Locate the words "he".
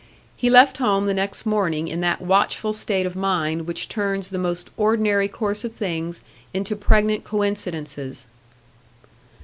0.35-0.49